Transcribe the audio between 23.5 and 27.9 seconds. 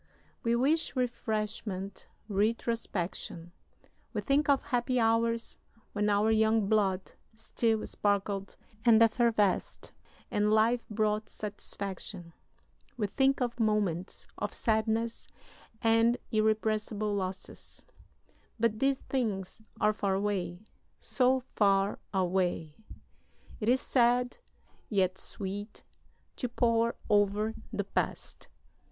It is sad, yet sweet, to pore over the